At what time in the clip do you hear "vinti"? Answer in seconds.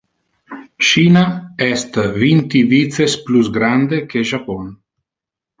2.23-2.63